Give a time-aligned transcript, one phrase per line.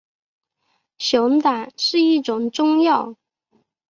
[0.97, 3.15] 熊胆是一种中药。